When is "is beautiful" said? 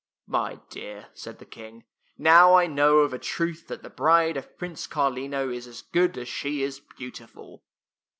6.63-7.61